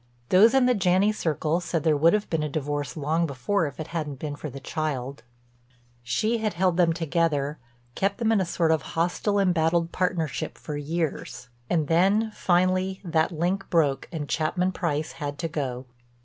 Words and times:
Those 0.29 0.55
in 0.55 0.65
the 0.65 0.73
Janney 0.73 1.11
circle 1.11 1.59
said 1.59 1.83
there 1.83 1.95
would 1.95 2.13
have 2.13 2.27
been 2.27 2.41
a 2.41 2.49
divorce 2.49 2.97
long 2.97 3.27
before 3.27 3.67
if 3.67 3.79
it 3.79 3.89
hadn't 3.89 4.17
been 4.17 4.35
for 4.35 4.49
the 4.49 4.59
child. 4.59 5.21
She 6.01 6.39
had 6.39 6.55
held 6.55 6.75
them 6.75 6.91
together, 6.91 7.59
kept 7.93 8.17
them 8.17 8.31
in 8.31 8.41
a 8.41 8.45
sort 8.45 8.71
of 8.71 8.81
hostile, 8.97 9.37
embattled 9.39 9.91
partnership 9.91 10.57
for 10.57 10.75
years. 10.75 11.49
And 11.69 11.87
then, 11.87 12.31
finally, 12.31 12.99
that 13.05 13.31
link 13.31 13.69
broke 13.69 14.09
and 14.11 14.27
Chapman 14.27 14.71
Price 14.71 15.11
had 15.11 15.37
to 15.37 15.47
go. 15.47 15.85